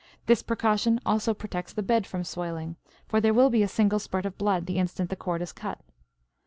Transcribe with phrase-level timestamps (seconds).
[0.25, 2.75] This precaution also protects the bed from soiling,
[3.07, 5.79] for there will be a single spurt of blood the instant the cord is cut.